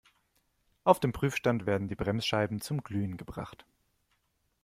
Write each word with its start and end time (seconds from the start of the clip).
Auf 0.83 0.99
dem 0.99 1.11
Prüfstand 1.11 1.67
werden 1.67 1.87
die 1.87 1.93
Bremsscheiben 1.93 2.59
zum 2.59 2.81
Glühen 2.81 3.17
gebracht. 3.17 3.67